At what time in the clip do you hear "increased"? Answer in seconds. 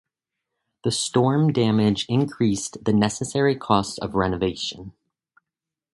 2.09-2.83